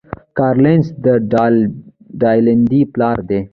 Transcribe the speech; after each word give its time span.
کارل 0.37 0.59
لینس 0.63 0.87
د 1.05 1.07
ډلبندۍ 2.21 2.81
پلار 2.93 3.17
دی 3.29 3.39